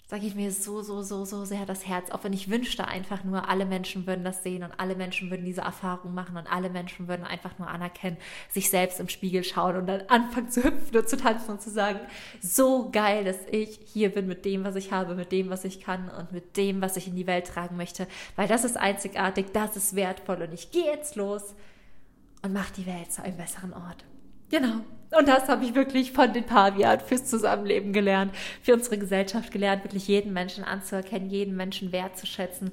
sage 0.07 0.27
ich 0.27 0.35
mir 0.35 0.51
so, 0.51 0.83
so, 0.83 1.01
so, 1.01 1.25
so 1.25 1.45
sehr 1.45 1.65
das 1.65 1.87
Herz 1.87 2.11
auf. 2.11 2.23
Und 2.25 2.33
ich 2.33 2.49
wünschte 2.49 2.87
einfach 2.87 3.23
nur, 3.23 3.49
alle 3.49 3.65
Menschen 3.65 4.05
würden 4.05 4.23
das 4.23 4.43
sehen 4.43 4.63
und 4.63 4.71
alle 4.77 4.95
Menschen 4.95 5.31
würden 5.31 5.45
diese 5.45 5.61
Erfahrung 5.61 6.13
machen 6.13 6.37
und 6.37 6.51
alle 6.51 6.69
Menschen 6.69 7.07
würden 7.07 7.25
einfach 7.25 7.57
nur 7.57 7.67
anerkennen, 7.67 8.17
sich 8.51 8.69
selbst 8.69 8.99
im 8.99 9.09
Spiegel 9.09 9.43
schauen 9.43 9.77
und 9.77 9.87
dann 9.87 10.01
anfangen 10.07 10.51
zu 10.51 10.63
hüpfen 10.63 10.95
und 10.95 11.09
zu 11.09 11.17
tanzen 11.17 11.51
und 11.51 11.61
zu 11.61 11.71
sagen, 11.71 11.99
so 12.39 12.91
geil, 12.91 13.23
dass 13.23 13.37
ich 13.49 13.79
hier 13.85 14.09
bin 14.09 14.27
mit 14.27 14.45
dem, 14.45 14.63
was 14.63 14.75
ich 14.75 14.91
habe, 14.91 15.15
mit 15.15 15.31
dem, 15.31 15.49
was 15.49 15.65
ich 15.65 15.81
kann 15.81 16.09
und 16.09 16.31
mit 16.31 16.55
dem, 16.55 16.81
was 16.81 16.97
ich 16.97 17.07
in 17.07 17.15
die 17.15 17.27
Welt 17.27 17.47
tragen 17.47 17.75
möchte, 17.75 18.07
weil 18.35 18.47
das 18.47 18.63
ist 18.63 18.77
einzigartig, 18.77 19.47
das 19.53 19.75
ist 19.75 19.95
wertvoll 19.95 20.43
und 20.43 20.53
ich 20.53 20.69
gehe 20.69 20.85
jetzt 20.85 21.15
los 21.15 21.55
und 22.43 22.53
mache 22.53 22.73
die 22.73 22.85
Welt 22.85 23.11
zu 23.11 23.23
einem 23.23 23.37
besseren 23.37 23.73
Ort. 23.73 24.05
Genau. 24.49 24.81
Und 25.17 25.27
das 25.27 25.47
habe 25.47 25.63
ich 25.63 25.75
wirklich 25.75 26.11
von 26.11 26.33
den 26.33 26.45
Pavian 26.45 26.99
fürs 26.99 27.25
Zusammenleben 27.25 27.93
gelernt, 27.93 28.33
für 28.61 28.73
unsere 28.73 28.97
Gesellschaft 28.97 29.51
gelernt, 29.51 29.83
wirklich 29.83 30.07
jeden 30.07 30.33
Menschen 30.33 30.63
anzuerkennen, 30.63 31.29
jeden 31.29 31.55
Menschen 31.55 31.91
wertzuschätzen. 31.91 32.71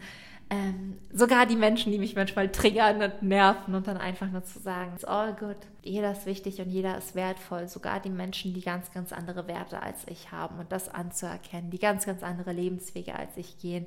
Ähm, 0.51 0.99
sogar 1.13 1.47
die 1.47 1.57
Menschen, 1.57 1.93
die 1.93 1.99
mich 1.99 2.15
manchmal 2.15 2.51
triggern 2.51 3.01
und 3.01 3.23
nerven 3.23 3.75
und 3.75 3.87
dann 3.87 3.97
einfach 3.97 4.31
nur 4.31 4.45
zu 4.45 4.59
sagen, 4.59 4.93
it's 4.95 5.05
all 5.05 5.33
good. 5.35 5.57
Jeder 5.83 6.13
ist 6.13 6.27
wichtig 6.27 6.61
und 6.61 6.69
jeder 6.69 6.99
ist 6.99 7.15
wertvoll. 7.15 7.69
Sogar 7.69 8.01
die 8.01 8.11
Menschen, 8.11 8.53
die 8.53 8.61
ganz, 8.61 8.91
ganz 8.93 9.13
andere 9.13 9.47
Werte 9.47 9.81
als 9.81 10.07
ich 10.09 10.33
haben 10.33 10.59
und 10.59 10.71
das 10.71 10.89
anzuerkennen, 10.89 11.71
die 11.71 11.79
ganz, 11.79 12.05
ganz 12.05 12.23
andere 12.23 12.53
Lebenswege 12.53 13.15
als 13.15 13.37
ich 13.37 13.59
gehen 13.59 13.87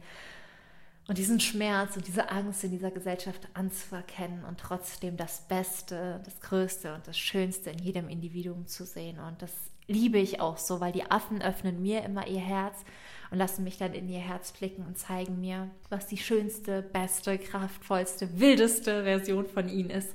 und 1.08 1.18
diesen 1.18 1.40
Schmerz 1.40 1.96
und 1.96 2.08
diese 2.08 2.32
Angst 2.32 2.64
in 2.64 2.72
dieser 2.72 2.92
Gesellschaft 2.92 3.48
anzuerkennen 3.54 4.44
und 4.44 4.60
trotzdem 4.60 5.18
das 5.18 5.42
Beste, 5.48 6.22
das 6.26 6.40
Größte 6.42 6.96
und 6.96 7.08
das 7.08 7.18
Schönste 7.18 7.70
in 7.70 7.80
jedem 7.80 8.10
Individuum 8.10 8.66
zu 8.66 8.86
sehen. 8.86 9.20
Und 9.20 9.42
das 9.42 9.52
liebe 9.88 10.18
ich 10.18 10.40
auch 10.40 10.58
so, 10.58 10.80
weil 10.80 10.92
die 10.92 11.10
Affen 11.10 11.42
öffnen 11.42 11.82
mir 11.82 12.04
immer 12.04 12.28
ihr 12.28 12.40
Herz 12.40 12.76
und 13.30 13.38
lassen 13.38 13.64
mich 13.64 13.78
dann 13.78 13.94
in 13.94 14.10
ihr 14.10 14.20
Herz 14.20 14.52
blicken 14.52 14.84
und 14.86 14.98
zeigen 14.98 15.40
mir, 15.40 15.70
was 15.90 16.08
die 16.08 16.18
schönste, 16.18 16.82
beste, 16.82 17.38
kraftvollste, 17.38 18.40
wildeste 18.40 19.04
Version 19.04 19.46
von 19.46 19.70
ihnen 19.70 19.92
ist. 19.92 20.10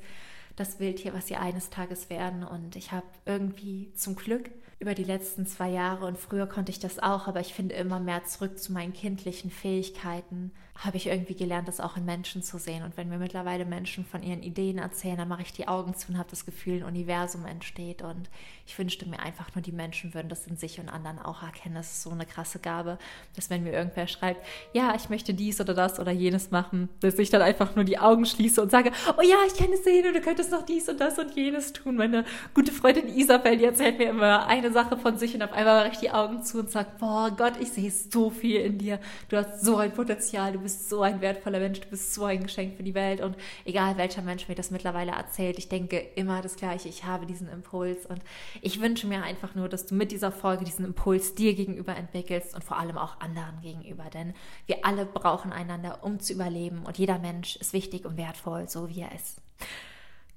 Das 0.57 0.81
Wildtier, 0.81 1.15
was 1.15 1.29
sie 1.29 1.37
eines 1.37 1.71
Tages 1.71 2.11
werden. 2.11 2.43
Und 2.43 2.77
ich 2.77 2.93
habe 2.93 3.07
irgendwie 3.25 3.93
zum 3.95 4.17
Glück 4.17 4.51
über 4.81 4.95
die 4.95 5.05
letzten 5.05 5.47
zwei 5.47 5.69
Jahre 5.69 6.07
und 6.07 6.17
früher 6.17 6.47
konnte 6.47 6.73
ich 6.73 6.79
das 6.79 6.99
auch, 6.99 7.29
aber 7.29 7.41
ich 7.41 7.53
finde 7.53 7.75
immer 7.75 8.01
mehr 8.01 8.25
zurück 8.25 8.59
zu 8.59 8.73
meinen 8.73 8.95
kindlichen 8.95 9.51
Fähigkeiten, 9.51 10.53
habe 10.85 10.97
ich 10.97 11.09
irgendwie 11.09 11.35
gelernt, 11.35 11.69
das 11.69 11.81
auch 11.81 11.99
in 11.99 12.07
Menschen 12.07 12.43
zu 12.43 12.59
sehen. 12.59 12.83
Und 12.83 12.97
wenn 12.97 13.11
mir 13.11 13.19
mittlerweile 13.19 13.67
Menschen 13.67 14.07
von 14.07 14.23
ihren 14.23 14.43
Ideen 14.43 14.79
erzählen, 14.79 15.19
dann 15.19 15.29
mache 15.29 15.43
ich 15.43 15.53
die 15.53 15.69
Augen 15.69 15.95
zu 15.95 16.11
und 16.11 16.19
habe 16.19 16.31
das 16.31 16.47
Gefühl, 16.47 16.79
ein 16.79 16.85
Universum 16.85 17.45
entsteht. 17.45 18.01
Und 18.01 18.31
ich 18.67 18.79
wünschte 18.79 19.07
mir 19.07 19.21
einfach 19.21 19.55
nur, 19.55 19.61
die 19.61 19.73
Menschen 19.73 20.15
würden 20.15 20.31
das 20.31 20.47
in 20.47 20.57
sich 20.57 20.81
und 20.81 20.89
anderen 20.89 21.19
auch 21.19 21.43
erkennen. 21.43 21.75
Das 21.75 21.93
ist 21.93 22.03
so 22.03 22.11
eine 22.11 22.25
krasse 22.25 22.61
Gabe, 22.61 22.99
dass 23.37 23.51
wenn 23.51 23.63
mir 23.63 23.73
irgendwer 23.73 24.07
schreibt, 24.07 24.47
ja, 24.73 24.95
ich 24.97 25.11
möchte 25.11 25.35
dies 25.35 25.61
oder 25.61 25.75
das 25.75 26.01
oder 26.01 26.13
jenes 26.13 26.51
machen, 26.51 26.89
dass 27.01 27.19
ich 27.19 27.29
dann 27.29 27.43
einfach 27.43 27.77
nur 27.77 27.85
die 27.85 27.99
Augen 27.99 28.25
schließe 28.25 28.63
und 28.63 28.71
sage, 28.71 28.91
oh 29.19 29.23
ja, 29.23 29.37
ich 29.47 29.59
kann 29.59 29.73
es 29.75 29.85
sehen 29.85 30.07
und 30.07 30.15
du 30.15 30.23
könntest 30.23 30.51
noch 30.51 30.65
dies 30.65 30.89
und 30.89 30.99
das 30.99 31.19
und 31.19 31.37
jenes 31.37 31.75
tun. 31.75 31.97
Meine 31.97 32.25
gute 32.55 32.73
Freundin 32.73 33.09
Isabel, 33.09 33.59
die 33.59 33.65
erzählt 33.67 33.99
mir 33.99 34.09
immer 34.09 34.47
eine 34.47 34.70
Sache 34.73 34.97
von 34.97 35.19
sich 35.19 35.35
und 35.35 35.43
auf 35.43 35.53
einmal 35.53 35.85
mache 35.85 35.93
ich 35.93 36.01
die 36.01 36.11
Augen 36.11 36.43
zu 36.43 36.61
und 36.61 36.71
sage, 36.71 36.89
boah 36.99 37.31
Gott, 37.31 37.55
ich 37.61 37.71
sehe 37.71 37.91
so 37.91 38.31
viel 38.31 38.61
in 38.61 38.79
dir. 38.79 38.99
Du 39.29 39.37
hast 39.37 39.63
so 39.63 39.77
ein 39.77 39.93
Potenzial, 39.93 40.53
du 40.53 40.59
bist 40.59 40.71
bist 40.71 40.89
so 40.89 41.03
ein 41.03 41.21
wertvoller 41.21 41.59
Mensch, 41.59 41.81
du 41.81 41.89
bist 41.89 42.15
so 42.15 42.25
ein 42.25 42.45
Geschenk 42.45 42.77
für 42.77 42.83
die 42.83 42.95
Welt. 42.95 43.21
Und 43.21 43.37
egal 43.65 43.97
welcher 43.97 44.23
Mensch 44.23 44.49
mir 44.49 44.55
das 44.55 44.71
mittlerweile 44.71 45.13
erzählt, 45.13 45.59
ich 45.59 45.69
denke 45.69 45.99
immer 46.15 46.43
das 46.43 46.57
Gleiche, 46.57 46.89
ich 46.89 47.05
habe 47.05 47.27
diesen 47.27 47.49
Impuls 47.49 48.07
und 48.07 48.23
ich 48.63 48.81
wünsche 48.81 49.07
mir 49.07 49.23
einfach 49.23 49.55
nur, 49.55 49.69
dass 49.69 49.87
du 49.87 49.95
mit 49.95 50.13
dieser 50.13 50.31
Folge 50.31 50.65
diesen 50.65 50.85
Impuls 50.85 51.35
dir 51.35 51.55
gegenüber 51.55 51.97
entwickelst 51.97 52.55
und 52.55 52.63
vor 52.63 52.79
allem 52.79 52.97
auch 52.97 53.21
anderen 53.21 53.61
gegenüber, 53.63 54.05
denn 54.13 54.35
wir 54.67 54.85
alle 54.85 55.05
brauchen 55.05 55.53
einander, 55.53 55.99
um 56.03 56.21
zu 56.21 56.33
überleben. 56.33 56.83
Und 56.85 56.99
jeder 56.99 57.19
Mensch 57.19 57.57
ist 57.57 57.73
wichtig 57.73 58.05
und 58.05 58.17
wertvoll, 58.17 58.69
so 58.69 58.89
wie 58.89 59.01
er 59.01 59.13
ist. 59.13 59.41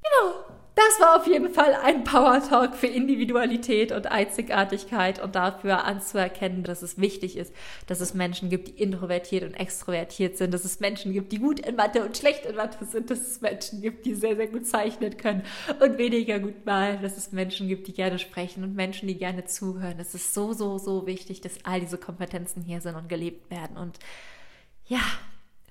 Genau, 0.01 0.62
das 0.75 0.99
war 0.99 1.17
auf 1.17 1.27
jeden 1.27 1.53
Fall 1.53 1.75
ein 1.83 2.03
Power 2.03 2.41
Talk 2.41 2.75
für 2.75 2.87
Individualität 2.87 3.91
und 3.91 4.07
Einzigartigkeit 4.07 5.21
und 5.21 5.35
dafür 5.35 5.83
anzuerkennen, 5.85 6.63
dass 6.63 6.81
es 6.81 6.97
wichtig 6.97 7.37
ist, 7.37 7.53
dass 7.85 8.01
es 8.01 8.15
Menschen 8.15 8.49
gibt, 8.49 8.67
die 8.69 8.81
introvertiert 8.81 9.43
und 9.43 9.53
extrovertiert 9.53 10.35
sind, 10.35 10.51
dass 10.51 10.65
es 10.65 10.79
Menschen 10.79 11.13
gibt, 11.13 11.31
die 11.31 11.37
gut 11.37 11.59
in 11.59 11.75
Mathe 11.75 12.03
und 12.03 12.17
schlecht 12.17 12.45
in 12.45 12.55
Mathe 12.55 12.85
sind, 12.85 13.11
dass 13.11 13.19
es 13.19 13.41
Menschen 13.41 13.81
gibt, 13.83 14.05
die 14.05 14.15
sehr, 14.15 14.35
sehr 14.35 14.47
gut 14.47 14.65
zeichnen 14.65 15.15
können 15.17 15.43
und 15.79 15.99
weniger 15.99 16.39
gut 16.39 16.65
malen, 16.65 17.03
dass 17.03 17.17
es 17.17 17.31
Menschen 17.31 17.67
gibt, 17.67 17.87
die 17.87 17.93
gerne 17.93 18.17
sprechen 18.17 18.63
und 18.63 18.75
Menschen, 18.75 19.07
die 19.07 19.17
gerne 19.17 19.45
zuhören. 19.45 19.99
Es 19.99 20.15
ist 20.15 20.33
so, 20.33 20.53
so, 20.53 20.79
so 20.79 21.05
wichtig, 21.05 21.41
dass 21.41 21.63
all 21.65 21.81
diese 21.81 21.99
Kompetenzen 21.99 22.63
hier 22.63 22.81
sind 22.81 22.95
und 22.95 23.09
gelebt 23.09 23.51
werden 23.51 23.77
und 23.77 23.99
ja, 24.85 25.01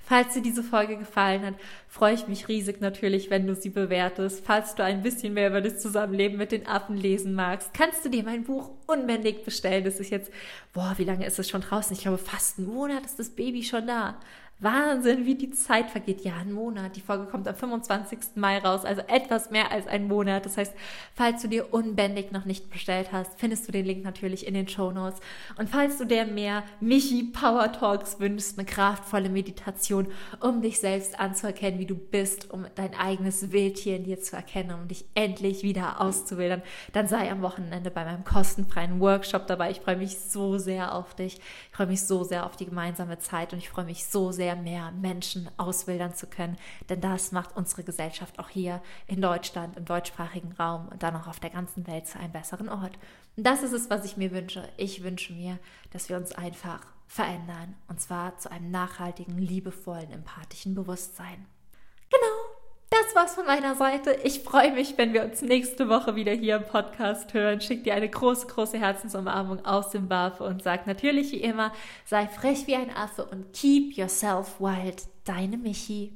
Falls 0.05 0.35
dir 0.35 0.43
diese 0.43 0.63
Folge 0.63 0.97
gefallen 0.97 1.47
hat, 1.47 1.55
freue 1.89 2.15
ich 2.15 2.27
mich 2.27 2.49
riesig 2.49 2.81
natürlich, 2.81 3.31
wenn 3.31 3.47
du 3.47 3.55
sie 3.55 3.71
bewertest. 3.71 4.45
Falls 4.45 4.75
du 4.75 4.83
ein 4.83 5.03
bisschen 5.03 5.35
mehr 5.35 5.49
über 5.49 5.61
das 5.61 5.79
Zusammenleben 5.79 6.39
mit 6.39 6.53
den 6.53 6.67
Affen 6.67 6.97
lesen 6.97 7.35
magst, 7.35 7.73
kannst 7.73 8.05
du 8.05 8.09
dir 8.09 8.25
mein 8.25 8.45
Buch 8.45 8.71
unbändig 8.87 9.45
bestellen. 9.45 9.85
Das 9.85 10.01
ist 10.01 10.11
jetzt, 10.11 10.33
boah, 10.73 10.95
wie 10.97 11.05
lange 11.05 11.25
ist 11.25 11.39
es 11.39 11.49
schon 11.49 11.61
draußen? 11.61 11.95
Ich 11.95 12.03
glaube, 12.03 12.19
fast 12.19 12.59
einen 12.59 12.67
Monat 12.69 13.07
ist 13.07 13.19
das 13.19 13.31
Baby 13.31 13.63
schon 13.63 13.87
da. 13.87 14.19
Wahnsinn, 14.63 15.27
wie 15.27 15.35
die 15.35 15.51
Zeit 15.51 15.91
vergeht. 15.91 16.25
Ja, 16.25 16.37
ein 16.37 16.53
Monat. 16.53 16.95
Die 16.95 17.01
Folge 17.01 17.27
kommt 17.27 17.49
am 17.49 17.55
25. 17.55 18.37
Mai 18.37 18.59
raus, 18.59 18.85
also 18.85 19.03
etwas 19.09 19.51
mehr 19.51 19.73
als 19.73 19.89
ein 19.89 20.07
Monat. 20.07 20.47
Das 20.47 20.57
heißt, 20.57 20.73
falls 21.15 21.43
du 21.43 21.49
dir 21.49 21.75
unbändig 21.75 22.31
noch 22.31 22.45
nicht 22.45 22.71
bestellt 22.71 23.11
hast, 23.11 23.39
findest 23.39 23.67
du 23.67 23.73
den 23.73 23.85
Link 23.85 24.05
natürlich 24.05 24.47
in 24.47 24.55
den 24.55 24.69
Show 24.69 24.93
Notes. 24.93 25.21
Und 25.59 25.69
falls 25.69 25.99
du 25.99 26.07
dir 26.07 26.25
mehr 26.27 26.63
Michi 26.81 27.25
Power 27.25 27.73
Talks 27.73 28.21
wünschst, 28.21 28.57
eine 28.57 28.67
kraftvolle 28.67 29.29
Meditation, 29.29 30.07
um 30.41 30.63
dich 30.63 30.79
selbst 30.79 31.19
anzuerkennen, 31.19 31.81
wie 31.81 31.87
du 31.87 31.97
bist, 31.97 32.51
um 32.51 32.67
dein 32.77 32.95
eigenes 32.95 33.51
Wildtier 33.51 33.97
in 33.97 34.05
dir 34.05 34.21
zu 34.21 34.37
erkennen, 34.37 34.79
um 34.81 34.87
dich 34.87 35.05
endlich 35.15 35.65
wieder 35.65 36.01
auszuwildern, 36.01 36.63
dann 36.93 37.09
sei 37.09 37.31
am 37.31 37.43
Wochenende 37.43 37.91
bei 37.91 38.05
meinem 38.05 38.25
kostenfreien 38.25 39.01
Workshop 39.01 39.49
dabei. 39.49 39.73
Ich 39.73 39.81
freue 39.81 39.97
mich 39.97 40.19
so 40.19 40.59
sehr 40.59 40.95
auf 40.95 41.15
dich. 41.15 41.41
Ich 41.71 41.77
freue 41.77 41.89
mich 41.89 42.03
so 42.03 42.23
sehr 42.23 42.47
auf 42.47 42.57
die 42.57 42.67
gemeinsame 42.67 43.19
Zeit 43.19 43.53
und 43.53 43.59
ich 43.59 43.69
freue 43.69 43.87
mich 43.87 44.07
so 44.07 44.31
sehr, 44.31 44.52
mehr 44.57 44.93
Menschen 44.93 45.49
auswildern 45.57 46.15
zu 46.15 46.27
können. 46.27 46.57
Denn 46.89 47.01
das 47.01 47.33
macht 47.33 47.57
unsere 47.57 47.85
Gesellschaft 47.85 48.39
auch 48.39 48.49
hier 48.49 48.83
in 49.07 49.21
Deutschland, 49.21 49.77
im 49.77 49.85
deutschsprachigen 49.85 50.53
Raum 50.53 50.89
und 50.89 51.03
dann 51.03 51.17
auch 51.17 51.27
auf 51.27 51.41
der 51.41 51.51
ganzen 51.51 51.87
Welt 51.87 52.07
zu 52.07 52.19
einem 52.19 52.33
besseren 52.33 52.69
Ort. 52.69 52.99
Und 53.37 53.47
das 53.47 53.63
ist 53.63 53.73
es, 53.73 53.91
was 53.91 54.05
ich 54.05 54.17
mir 54.17 54.31
wünsche. 54.33 54.69
Ich 54.77 55.03
wünsche 55.03 55.33
mir, 55.33 55.59
dass 55.91 56.09
wir 56.09 56.17
uns 56.17 56.33
einfach 56.33 56.81
verändern. 57.07 57.75
Und 57.89 58.01
zwar 58.01 58.39
zu 58.39 58.51
einem 58.51 58.71
nachhaltigen, 58.71 59.39
liebevollen, 59.39 60.11
empathischen 60.11 60.75
Bewusstsein 60.75 61.47
das 63.13 63.23
war's 63.25 63.35
von 63.35 63.47
meiner 63.47 63.75
Seite. 63.75 64.17
Ich 64.25 64.41
freue 64.41 64.73
mich, 64.73 64.97
wenn 64.97 65.13
wir 65.13 65.25
uns 65.25 65.43
nächste 65.43 65.89
Woche 65.89 66.17
wieder 66.17 66.33
hier 66.33 66.57
im 66.57 66.65
Podcast 66.65 67.35
hören. 67.35 67.61
Schick 67.61 67.85
dir 67.85 67.95
eine 67.95 68.09
große, 68.09 68.47
große 68.47 68.79
Herzensumarmung 68.79 69.65
aus 69.65 69.91
dem 69.91 70.09
Barf 70.09 70.41
und 70.41 70.63
sag 70.63 70.87
natürlich 70.87 71.33
wie 71.33 71.41
immer, 71.41 71.73
sei 72.07 72.27
frech 72.27 72.67
wie 72.67 72.77
ein 72.77 72.95
Affe 72.95 73.25
und 73.25 73.53
keep 73.53 73.97
yourself 73.97 74.61
wild. 74.61 75.03
Deine 75.25 75.59
Michi. 75.59 76.13